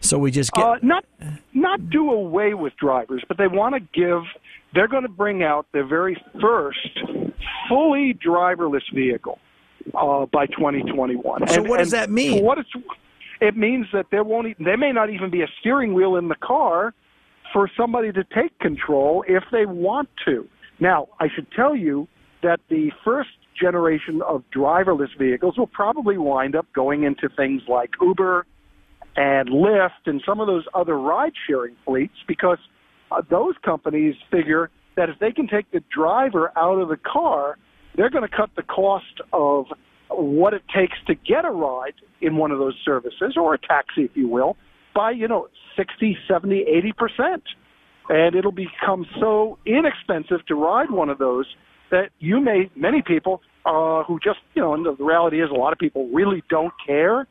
[0.06, 1.06] So we just get Uh, not
[1.54, 4.24] not do away with drivers, but they want to give.
[4.74, 7.00] They're going to bring out their very first
[7.70, 9.40] fully driverless vehicle
[9.94, 11.48] uh, by 2021.
[11.48, 12.44] So what does that mean?
[12.44, 12.70] What it's,
[13.42, 14.56] it means that there won't.
[14.64, 16.94] There may not even be a steering wheel in the car
[17.54, 20.48] for somebody to take control if they want to.
[20.80, 22.08] Now, I should tell you
[22.44, 27.92] that the first generation of driverless vehicles will probably wind up going into things like
[28.02, 28.46] Uber
[29.16, 32.58] and Lyft and some of those other ride sharing fleets because
[33.12, 37.58] uh, those companies figure that if they can take the driver out of the car,
[37.96, 39.68] they're going to cut the cost of
[40.10, 44.04] what it takes to get a ride in one of those services or a taxi,
[44.04, 44.58] if you will,
[44.94, 46.66] by, you know, 60, 70,
[47.00, 47.42] 80%.
[48.08, 51.46] And it'll become so inexpensive to ride one of those
[51.92, 55.56] that you may, many people uh, who just, you know, and the reality is a
[55.56, 57.28] lot of people really don't care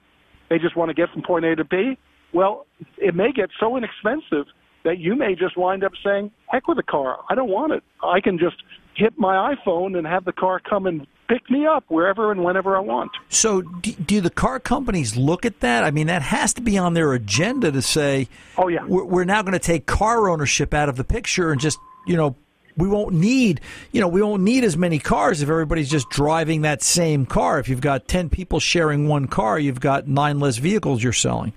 [0.55, 1.99] they just want to get from point A to B.
[2.33, 4.47] Well, it may get so inexpensive
[4.85, 7.19] that you may just wind up saying, heck with the car.
[7.29, 7.83] I don't want it.
[8.03, 8.57] I can just
[8.95, 12.77] hit my iPhone and have the car come and pick me up wherever and whenever
[12.77, 13.11] I want.
[13.31, 15.83] So, do, do the car companies look at that?
[15.83, 18.85] I mean, that has to be on their agenda to say, Oh, yeah.
[18.87, 22.17] we're, we're now going to take car ownership out of the picture and just, you
[22.17, 22.37] know,
[22.77, 23.61] we won't need,
[23.93, 27.59] you know, we won't need as many cars if everybody's just driving that same car.
[27.59, 31.53] If you've got 10 people sharing one car, you've got nine less vehicles you're selling.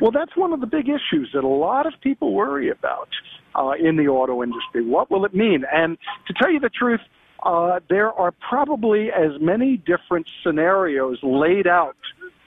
[0.00, 3.08] Well, that's one of the big issues that a lot of people worry about
[3.54, 4.84] uh, in the auto industry.
[4.84, 5.64] What will it mean?
[5.72, 7.00] And to tell you the truth,
[7.42, 11.96] uh, there are probably as many different scenarios laid out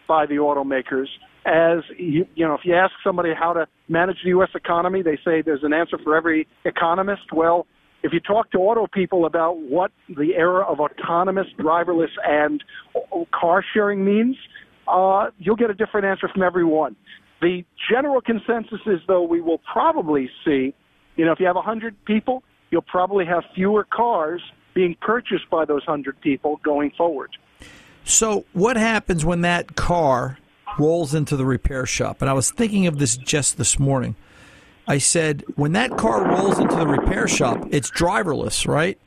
[0.08, 1.08] by the automakers
[1.46, 2.56] as you, you know.
[2.56, 4.50] If you ask somebody how to manage the U.S.
[4.56, 7.32] economy, they say there's an answer for every economist.
[7.34, 7.66] Well,
[8.04, 12.64] if you talk to auto people about what the era of autonomous, driverless, and
[13.32, 14.38] car sharing means,
[14.88, 16.96] uh, you'll get a different answer from everyone.
[17.42, 20.74] The general consensus is, though, we will probably see,
[21.16, 24.42] you know, if you have 100 people, you'll probably have fewer cars
[24.74, 27.32] being purchased by those 100 people going forward.
[28.04, 30.38] So, what happens when that car
[30.80, 32.22] rolls into the repair shop?
[32.22, 34.16] And I was thinking of this just this morning.
[34.88, 38.98] I said, when that car rolls into the repair shop, it's driverless, right?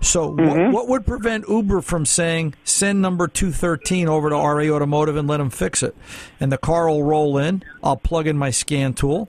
[0.00, 0.72] So, what, mm-hmm.
[0.72, 5.36] what would prevent Uber from saying, send number 213 over to RA Automotive and let
[5.36, 5.94] them fix it?
[6.40, 7.62] And the car will roll in.
[7.84, 9.28] I'll plug in my scan tool.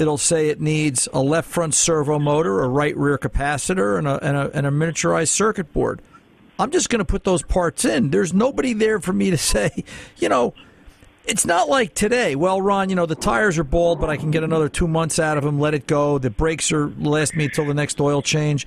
[0.00, 4.24] It'll say it needs a left front servo motor, a right rear capacitor, and a,
[4.24, 6.00] and a, and a miniaturized circuit board.
[6.58, 8.10] I'm just going to put those parts in.
[8.10, 9.84] There's nobody there for me to say,
[10.16, 10.54] you know,
[11.24, 12.34] it's not like today.
[12.34, 15.18] Well, Ron, you know the tires are bald, but I can get another two months
[15.18, 15.60] out of them.
[15.60, 16.18] Let it go.
[16.18, 18.66] The brakes are last me until the next oil change.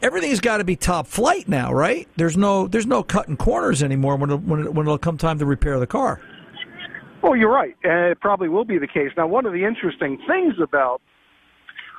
[0.00, 2.08] Everything's got to be top flight now, right?
[2.16, 5.38] There's no there's no cutting corners anymore when it, when it, when it'll come time
[5.38, 6.20] to repair the car.
[7.22, 7.76] Oh, you're right.
[7.84, 9.10] And it probably will be the case.
[9.16, 11.00] Now, one of the interesting things about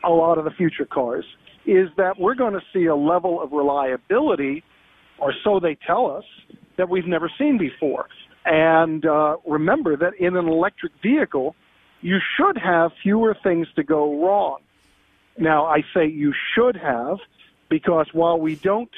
[0.03, 1.23] a lot of the future cars
[1.65, 4.63] is that we're going to see a level of reliability,
[5.17, 6.25] or so they tell us,
[6.77, 8.07] that we've never seen before.
[8.45, 11.56] And uh, remember that in an electric vehicle,
[12.01, 14.60] you should have fewer things to go wrong.
[15.38, 17.17] Now, I say you should have
[17.69, 18.91] because while we don't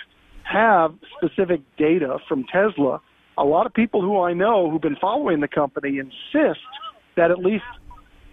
[0.44, 3.02] have specific data from Tesla,
[3.38, 6.66] a lot of people who I know who've been following the company insist
[7.16, 7.64] that at least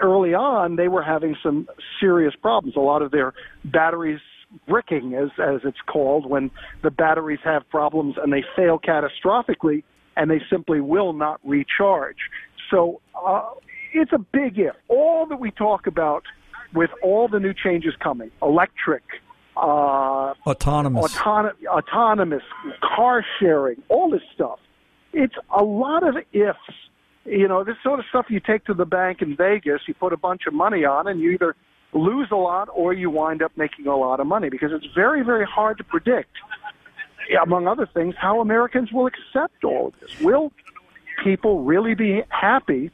[0.00, 1.68] early on they were having some
[2.00, 2.76] serious problems.
[2.76, 4.20] A lot of their batteries
[4.66, 6.50] bricking, as as it's called, when
[6.82, 9.84] the batteries have problems and they fail catastrophically
[10.16, 12.16] and they simply will not recharge.
[12.70, 13.50] So uh,
[13.92, 14.74] it's a big if.
[14.88, 16.24] All that we talk about
[16.74, 19.02] with all the new changes coming, electric,
[19.56, 21.14] uh, Autonomous.
[21.14, 22.42] autonom- autonomous,
[22.82, 24.58] car sharing, all this stuff.
[25.12, 26.58] It's a lot of ifs.
[27.24, 30.12] You know, this sort of stuff you take to the bank in Vegas, you put
[30.12, 31.54] a bunch of money on, and you either
[31.92, 35.22] lose a lot or you wind up making a lot of money because it's very,
[35.22, 36.30] very hard to predict,
[37.42, 40.20] among other things, how Americans will accept all of this.
[40.20, 40.52] Will
[41.22, 42.90] people really be happy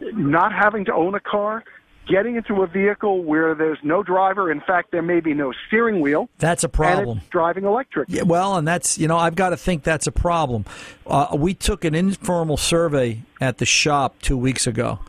[0.00, 1.64] not having to own a car,
[2.06, 4.50] getting into a vehicle where there's no driver?
[4.50, 6.28] In fact, there may be no steering wheel.
[6.38, 7.20] That's a problem.
[7.30, 8.08] driving electric.
[8.08, 10.64] Yeah, well, and that's you know I've got to think that's a problem.
[11.06, 15.00] Uh, we took an informal survey at the shop two weeks ago.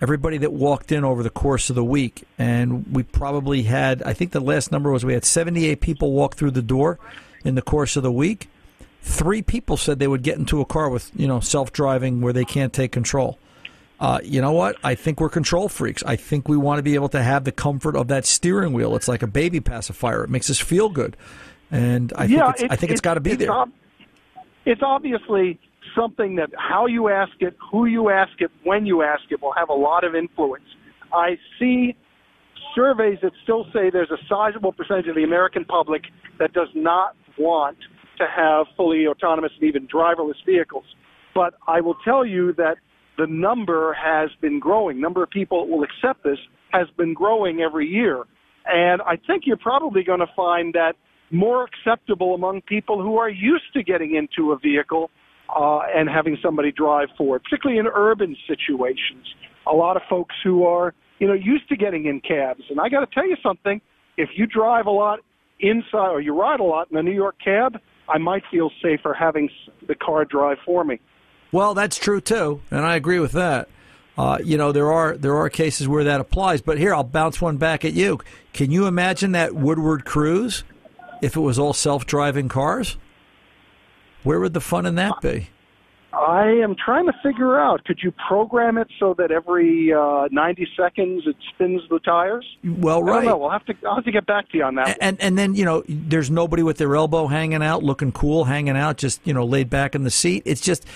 [0.00, 4.12] Everybody that walked in over the course of the week, and we probably had I
[4.12, 6.98] think the last number was we had 78 people walk through the door
[7.44, 8.48] in the course of the week,
[9.02, 12.32] three people said they would get into a car with you know self driving where
[12.32, 13.38] they can't take control.
[14.00, 14.76] Uh, you know what?
[14.82, 16.02] I think we're control freaks.
[16.04, 18.96] I think we want to be able to have the comfort of that steering wheel.
[18.96, 20.24] It's like a baby pacifier.
[20.24, 21.16] It makes us feel good,
[21.70, 23.52] and I yeah, think it's, I think it's got to be it's there.
[23.52, 23.72] ob-
[24.64, 25.60] it's obviously
[25.94, 29.52] something that how you ask it, who you ask it, when you ask it will
[29.52, 30.64] have a lot of influence.
[31.12, 31.96] I see
[32.74, 36.02] surveys that still say there's a sizable percentage of the American public
[36.38, 37.78] that does not want
[38.18, 40.84] to have fully autonomous and even driverless vehicles.
[41.34, 42.76] But I will tell you that
[43.18, 45.00] the number has been growing.
[45.00, 46.38] Number of people will accept this
[46.72, 48.24] has been growing every year.
[48.66, 50.94] And I think you're probably going to find that
[51.30, 55.10] more acceptable among people who are used to getting into a vehicle
[55.54, 59.26] uh, and having somebody drive for it, particularly in urban situations.
[59.66, 62.62] A lot of folks who are, you know, used to getting in cabs.
[62.70, 63.80] And I got to tell you something:
[64.16, 65.20] if you drive a lot
[65.60, 69.14] inside or you ride a lot in a New York cab, I might feel safer
[69.14, 69.48] having
[69.86, 71.00] the car drive for me.
[71.52, 73.68] Well, that's true too, and I agree with that.
[74.16, 77.40] Uh, you know, there are there are cases where that applies, but here I'll bounce
[77.40, 78.20] one back at you.
[78.52, 80.62] Can you imagine that Woodward cruise
[81.22, 82.96] if it was all self-driving cars?
[84.22, 85.50] Where would the fun in that be?
[86.14, 87.84] I am trying to figure out.
[87.84, 92.46] Could you program it so that every uh, 90 seconds it spins the tires?
[92.62, 93.14] Well, I right.
[93.16, 93.36] don't know.
[93.38, 93.74] We'll have to.
[93.86, 94.96] I'll have to get back to you on that.
[95.00, 98.76] And and then you know, there's nobody with their elbow hanging out, looking cool, hanging
[98.76, 100.42] out, just you know, laid back in the seat.
[100.46, 100.86] It's just,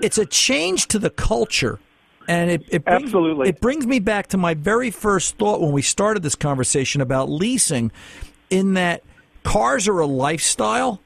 [0.00, 1.78] it's a change to the culture,
[2.26, 3.48] and it, it brings, Absolutely.
[3.50, 7.28] it brings me back to my very first thought when we started this conversation about
[7.28, 7.92] leasing,
[8.50, 9.02] in that
[9.44, 11.00] cars are a lifestyle.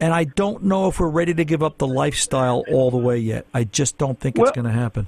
[0.00, 3.18] And I don't know if we're ready to give up the lifestyle all the way
[3.18, 3.46] yet.
[3.54, 5.06] I just don't think Well- it's going to happen.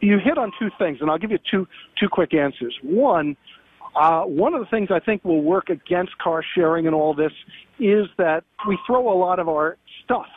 [0.00, 1.66] you hit on two things, and I'll give you two
[1.98, 2.78] two quick answers.
[2.82, 3.36] One,
[3.96, 7.32] uh, one of the things I think will work against car sharing and all this
[7.78, 10.28] is that we throw a lot of our stuff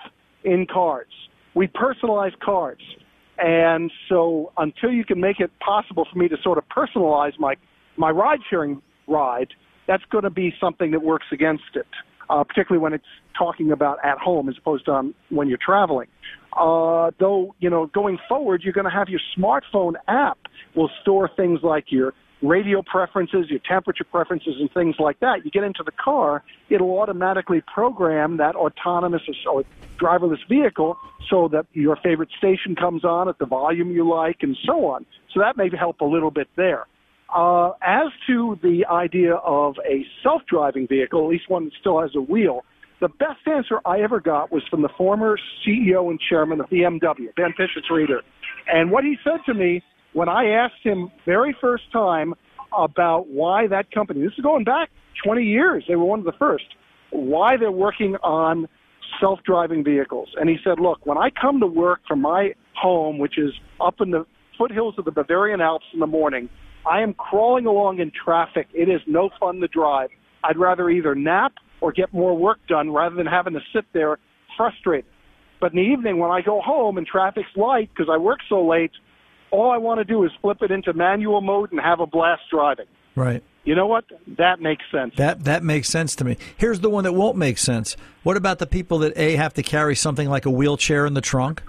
[0.43, 1.11] in cars.
[1.53, 2.81] We personalize cars,
[3.37, 7.55] and so until you can make it possible for me to sort of personalize my
[7.97, 9.53] my ride sharing ride,
[9.87, 11.87] that's going to be something that works against it.
[12.29, 13.05] Uh, particularly when it's
[13.37, 16.07] talking about at home as opposed to um, when you're traveling.
[16.53, 20.37] Uh, though, you know, going forward, you're going to have your smartphone app
[20.75, 25.43] will store things like your radio preferences, your temperature preferences, and things like that.
[25.43, 29.63] You get into the car, it'll automatically program that autonomous or
[29.99, 30.97] driverless vehicle
[31.29, 35.05] so that your favorite station comes on at the volume you like and so on.
[35.33, 36.87] So that may help a little bit there.
[37.33, 42.11] Uh, as to the idea of a self-driving vehicle, at least one that still has
[42.15, 42.65] a wheel,
[43.01, 47.33] the best answer I ever got was from the former CEO and chairman of BMW,
[47.35, 48.21] Ben Pischetsrieder.
[48.67, 52.33] And what he said to me when I asked him very first time
[52.77, 54.89] about why that company, this is going back
[55.23, 56.65] 20 years, they were one of the first,
[57.11, 58.67] why they're working on
[59.19, 60.29] self-driving vehicles.
[60.39, 63.95] And he said, look, when I come to work from my home, which is up
[64.01, 64.25] in the
[64.57, 66.49] foothills of the Bavarian Alps in the morning,
[66.85, 68.67] I am crawling along in traffic.
[68.73, 70.09] It is no fun to drive.
[70.43, 74.17] I'd rather either nap or get more work done rather than having to sit there
[74.57, 75.05] frustrated.
[75.59, 78.65] But in the evening, when I go home and traffic's light because I work so
[78.65, 78.91] late,
[79.51, 82.43] all I want to do is flip it into manual mode and have a blast
[82.49, 82.85] driving.
[83.15, 83.43] Right.
[83.65, 84.05] You know what?
[84.37, 85.13] That makes sense.
[85.17, 86.37] That that makes sense to me.
[86.57, 87.97] Here's the one that won't make sense.
[88.23, 91.21] What about the people that a have to carry something like a wheelchair in the
[91.21, 91.61] trunk?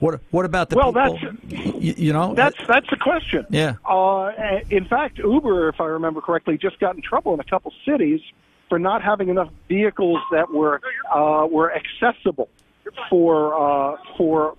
[0.00, 1.18] What what about the Well, people?
[1.18, 3.46] that's- you, you know That's that's the question.
[3.50, 3.74] Yeah.
[3.84, 4.30] Uh,
[4.70, 8.20] in fact, Uber, if I remember correctly, just got in trouble in a couple cities
[8.68, 10.80] for not having enough vehicles that were
[11.12, 12.48] uh, were accessible
[13.10, 14.54] for uh, for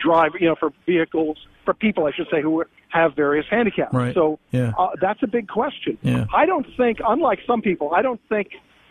[0.00, 3.94] drive, you know, for vehicles for people, I should say, who have various handicaps.
[3.94, 4.14] Right.
[4.14, 4.72] So Yeah.
[4.78, 5.96] uh, that's a big question.
[6.02, 6.26] Yeah.
[6.34, 8.48] I don't think, unlike some people, I don't think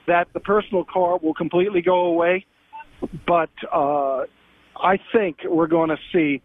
[0.08, 2.46] that the personal car will completely go away,
[3.28, 4.24] but uh,
[4.82, 6.42] I think we're going to see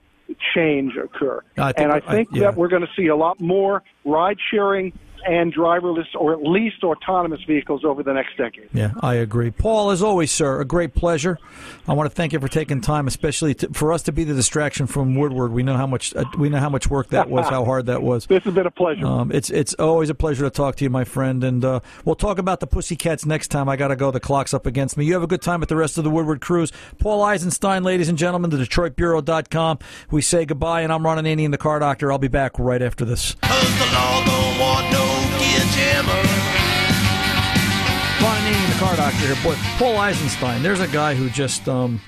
[0.55, 1.41] change occur.
[1.57, 2.41] I and I I- think yeah.
[2.43, 4.93] that we're going to see a lot more ride sharing
[5.27, 8.69] and driverless or at least autonomous vehicles over the next decade.
[8.73, 9.51] Yeah, I agree.
[9.51, 11.39] Paul, as always, sir, a great pleasure.
[11.89, 14.35] I want to thank you for taking time, especially to, for us to be the
[14.35, 15.53] distraction from Woodward.
[15.53, 18.03] We know how much uh, we know how much work that was, how hard that
[18.03, 18.27] was.
[18.37, 19.07] This has been a pleasure.
[19.07, 22.17] Um, it's it's always a pleasure to talk to you, my friend, and uh, we'll
[22.17, 23.67] talk about the Pussycats next time.
[23.69, 24.11] I got to go.
[24.11, 25.07] The clock's up against me.
[25.07, 26.71] You have a good time at the rest of the Woodward cruise.
[26.99, 29.79] Paul Eisenstein, ladies and gentlemen, the DetroitBureau.com.
[30.11, 32.13] We say goodbye, and I'm Ron Ananian, the car doctor.
[32.13, 33.37] I'll be back right after this.
[35.57, 36.47] Gear jammer.
[38.47, 39.37] Ananian, the car doctor here.
[39.43, 40.63] Boy, Paul Eisenstein.
[40.63, 42.01] There's a guy who just um,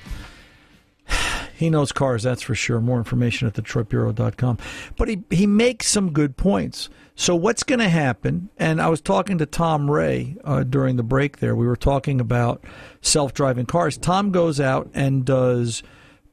[1.55, 2.79] He knows cars, that's for sure.
[2.79, 4.57] More information at DetroitBureau.com.
[4.95, 6.89] But he, he makes some good points.
[7.15, 8.49] So, what's going to happen?
[8.57, 11.55] And I was talking to Tom Ray uh, during the break there.
[11.55, 12.63] We were talking about
[13.01, 13.97] self driving cars.
[13.97, 15.83] Tom goes out and does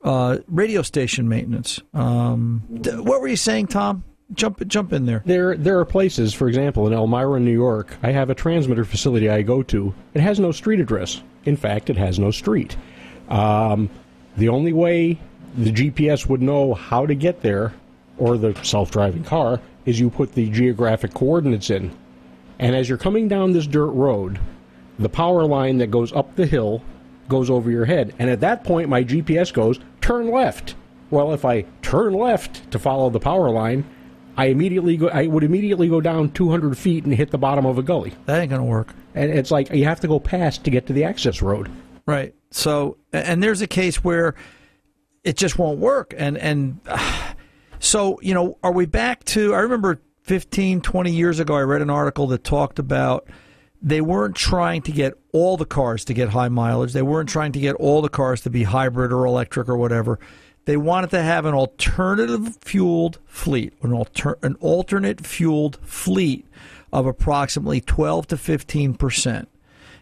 [0.03, 1.81] uh, radio station maintenance.
[1.93, 4.05] Um, what were you saying, Tom?
[4.35, 5.23] Jump jump in there.
[5.25, 9.31] There there are places, for example, in Elmira, New York, I have a transmitter facility
[9.31, 9.95] I go to.
[10.15, 11.23] It has no street address.
[11.45, 12.77] In fact, it has no street.
[13.29, 13.89] Um,
[14.37, 15.19] the only way
[15.57, 17.73] the GPS would know how to get there,
[18.19, 21.97] or the self driving car, is you put the geographic coordinates in.
[22.59, 24.41] And as you're coming down this dirt road,
[24.99, 26.83] the power line that goes up the hill
[27.29, 28.13] goes over your head.
[28.19, 30.75] And at that point, my GPS goes, turn left.
[31.11, 33.85] Well, if I turn left to follow the power line,
[34.37, 37.79] I immediately go, I would immediately go down 200 feet and hit the bottom of
[37.79, 38.15] a gully.
[38.27, 38.95] That ain't going to work.
[39.15, 41.71] And it's like you have to go past to get to the access road.
[42.07, 42.35] Right.
[42.51, 44.35] So, and there's a case where
[45.25, 46.15] it just won't work.
[46.17, 46.81] And, and
[47.79, 51.83] so, you know, are we back to, I remember 15, 20 years ago, I read
[51.83, 53.29] an article that talked about
[53.83, 56.93] they weren't trying to get all the cars to get high mileage.
[56.93, 60.19] They weren't trying to get all the cars to be hybrid or electric or whatever.
[60.67, 66.45] They wanted to have an alternative fueled fleet, an, alter, an alternate fueled fleet
[66.93, 69.49] of approximately 12 to 15 percent.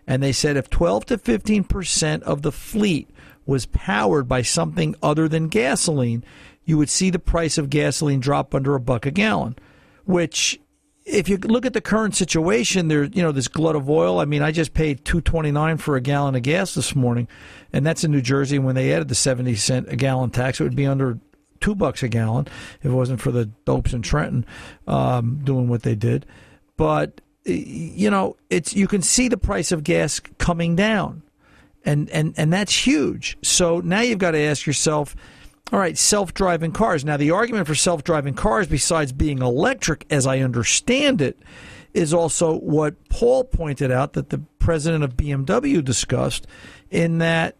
[0.06, 3.08] And they said if 12 to 15 percent of the fleet
[3.46, 6.24] was powered by something other than gasoline,
[6.64, 9.56] you would see the price of gasoline drop under a buck a gallon,
[10.06, 10.58] which
[11.04, 14.20] if you look at the current situation, there's you know this glut of oil.
[14.20, 17.28] I mean, I just paid two twenty nine for a gallon of gas this morning,
[17.72, 18.58] and that's in New Jersey.
[18.58, 21.18] When they added the seventy cent a gallon tax, it would be under
[21.60, 22.46] two bucks a gallon
[22.80, 24.46] if it wasn't for the dopes in Trenton
[24.86, 26.26] um, doing what they did.
[26.76, 31.22] But you know, it's you can see the price of gas coming down,
[31.84, 33.36] and and and that's huge.
[33.42, 35.14] So now you've got to ask yourself
[35.72, 37.04] all right, self driving cars.
[37.04, 41.38] Now, the argument for self driving cars, besides being electric, as I understand it,
[41.94, 46.46] is also what Paul pointed out that the president of BMW discussed
[46.90, 47.56] in that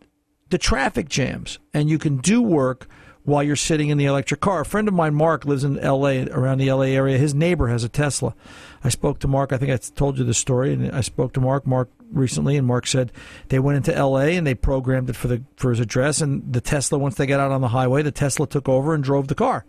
[0.50, 2.86] the traffic jams, and you can do work
[3.24, 4.60] while you're sitting in the electric car.
[4.60, 6.94] A friend of mine, Mark, lives in L.A., around the L.A.
[6.94, 7.16] area.
[7.16, 8.34] His neighbor has a Tesla.
[8.82, 9.52] I spoke to Mark.
[9.52, 11.66] I think I told you the story, and I spoke to Mark.
[11.66, 13.12] Mark recently, and Mark said
[13.48, 14.36] they went into L.A.
[14.36, 16.98] and they programmed it for the for his address, and the Tesla.
[16.98, 19.64] Once they got out on the highway, the Tesla took over and drove the car.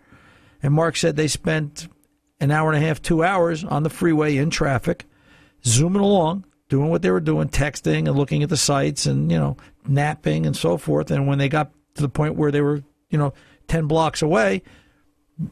[0.63, 1.87] And Mark said they spent
[2.39, 5.05] an hour and a half, two hours on the freeway in traffic,
[5.63, 9.37] zooming along, doing what they were doing, texting and looking at the sites, and you
[9.37, 11.11] know, napping and so forth.
[11.11, 13.33] And when they got to the point where they were, you know,
[13.67, 14.63] ten blocks away,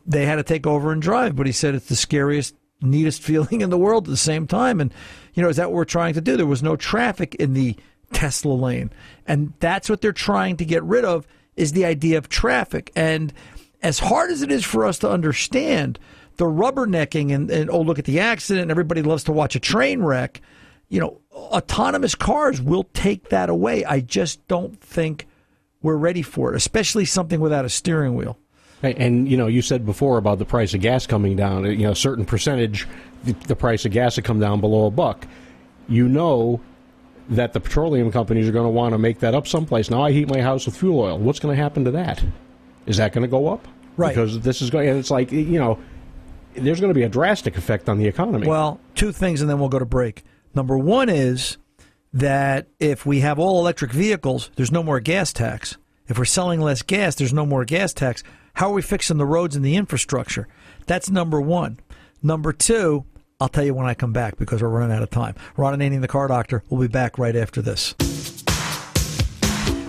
[0.06, 1.36] they had to take over and drive.
[1.36, 4.80] But he said it's the scariest neatest feeling in the world at the same time.
[4.80, 4.94] And,
[5.34, 6.38] you know, is that what we're trying to do?
[6.38, 7.76] There was no traffic in the
[8.14, 8.92] Tesla lane.
[9.28, 12.92] And that's what they're trying to get rid of is the idea of traffic.
[12.96, 13.34] And
[13.82, 16.00] as hard as it is for us to understand
[16.38, 20.02] the rubbernecking and, and oh, look at the accident, everybody loves to watch a train
[20.02, 20.42] wreck,
[20.90, 23.84] you know, autonomous cars will take that away.
[23.86, 25.28] I just don't think
[25.82, 28.38] we're ready for it, especially something without a steering wheel.
[28.84, 31.66] And you know, you said before about the price of gas coming down.
[31.66, 32.88] Uh, you know, a certain percentage,
[33.24, 35.26] the, price of gas will come down below a buck.
[35.88, 36.60] You know
[37.30, 39.90] that the petroleum companies are going to want to make that up someplace.
[39.90, 41.18] Now I heat my house with fuel oil.
[41.18, 42.22] What's going to happen to that?
[42.86, 43.66] Is that going to go up?
[43.96, 44.10] Right.
[44.10, 44.90] Because this is going.
[44.90, 45.80] And it's like you know,
[46.54, 48.48] there's going to be a drastic effect on the economy.
[48.48, 50.24] Well, two things, and then we'll go to break.
[50.54, 51.58] Number one is
[52.12, 55.78] that if we have all electric vehicles, there's no more gas tax.
[56.08, 58.24] If we're selling less gas, there's no more gas tax.
[58.56, 60.48] How are we fixing the roads and the infrastructure?
[60.86, 61.80] That's number one.
[62.22, 63.04] Number two,
[63.40, 65.34] I'll tell you when I come back because we're running out of time.
[65.58, 67.96] Ron Ananian, the car doctor, will be back right after this.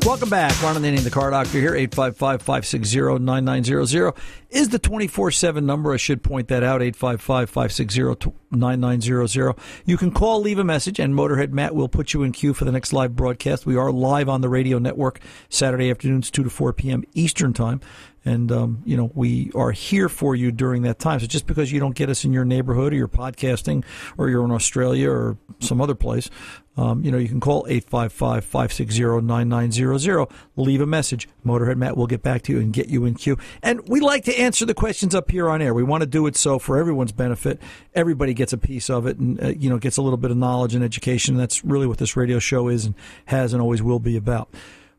[0.07, 0.63] Welcome back.
[0.63, 1.73] Ron Ananian, the car doctor here.
[1.73, 4.17] 855-560-9900
[4.51, 5.93] is the 24-7 number.
[5.93, 6.81] I should point that out.
[6.81, 9.59] 855-560-9900.
[9.85, 12.65] You can call, leave a message, and Motorhead Matt will put you in queue for
[12.65, 13.67] the next live broadcast.
[13.67, 17.05] We are live on the radio network Saturday afternoons, 2 to 4 p.m.
[17.13, 17.83] Eastern Time
[18.25, 21.21] and um, you know we are here for you during that time.
[21.21, 23.85] So just because you don't get us in your neighborhood or you're podcasting
[24.17, 26.31] or you're in Australia or some other place,
[26.77, 30.31] um, you know you can call 855-560-9900.
[30.57, 31.29] Leave a message.
[31.45, 33.37] Motorhead Matt will get back to you and get you in queue.
[33.63, 35.75] And we like to answer the questions up here on air.
[35.75, 37.61] We want to do it so for everyone's benefit.
[37.95, 40.37] Everybody gets a piece of it and uh, you know gets a little bit of
[40.37, 41.37] knowledge and education.
[41.37, 42.95] That's really what this radio show is and
[43.27, 44.49] has and always will be about.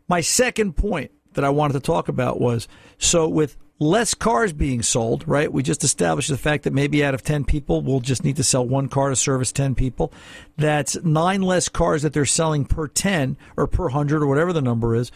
[0.08, 2.68] My second point that I wanted to talk about was
[2.98, 5.52] so with less cars being sold, right?
[5.52, 8.44] We just established the fact that maybe out of 10 people, we'll just need to
[8.44, 10.12] sell one car to service 10 people.
[10.58, 14.62] That's nine less cars that they're selling per 10 or per 100 or whatever the
[14.62, 15.12] number is.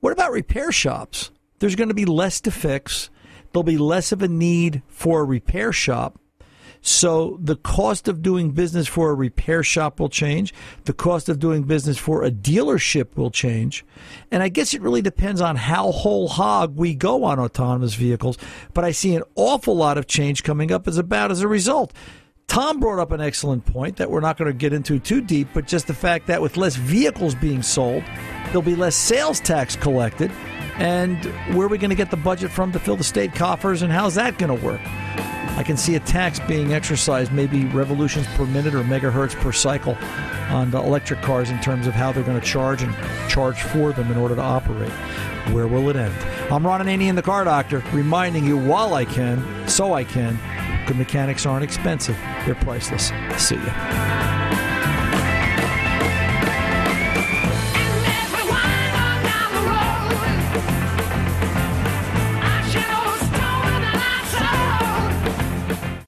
[0.00, 1.30] What about repair shops?
[1.58, 3.10] there's going to be less to fix.
[3.52, 6.18] There'll be less of a need for a repair shop.
[6.86, 10.54] So the cost of doing business for a repair shop will change.
[10.84, 13.84] The cost of doing business for a dealership will change.
[14.30, 18.38] And I guess it really depends on how whole hog we go on autonomous vehicles.
[18.72, 21.92] But I see an awful lot of change coming up as about as a result.
[22.46, 25.48] Tom brought up an excellent point that we're not going to get into too deep,
[25.52, 28.04] but just the fact that with less vehicles being sold,
[28.46, 30.30] there'll be less sales tax collected.
[30.78, 31.24] And
[31.54, 33.92] where are we going to get the budget from to fill the state coffers, and
[33.92, 34.80] how's that going to work?
[35.56, 39.96] I can see a tax being exercised, maybe revolutions per minute or megahertz per cycle
[40.50, 42.94] on the electric cars in terms of how they're going to charge and
[43.30, 44.92] charge for them in order to operate.
[45.52, 46.14] Where will it end?
[46.52, 50.38] I'm Ron Ananian, the car doctor, reminding you while I can, so I can,
[50.86, 53.10] good mechanics aren't expensive, they're priceless.
[53.38, 54.65] See you.